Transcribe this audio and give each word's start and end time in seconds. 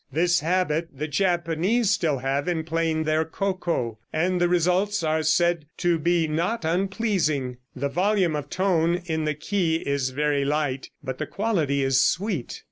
This 0.11 0.39
habit 0.39 0.87
the 0.97 1.07
Japanese 1.07 1.91
still 1.91 2.17
have 2.17 2.47
in 2.47 2.63
playing 2.63 3.03
their 3.03 3.23
ko 3.23 3.53
ko, 3.53 3.99
and 4.11 4.41
the 4.41 4.49
results 4.49 5.03
are 5.03 5.21
said 5.21 5.67
to 5.77 5.99
be 5.99 6.27
not 6.27 6.65
unpleasing. 6.65 7.57
The 7.75 7.87
volume 7.89 8.35
of 8.35 8.49
tone 8.49 9.03
in 9.05 9.25
the 9.25 9.35
ke 9.35 9.53
is 9.85 10.09
very 10.09 10.43
light, 10.43 10.89
but 11.03 11.19
the 11.19 11.27
quality 11.27 11.83
is 11.83 12.01
sweet. 12.01 12.59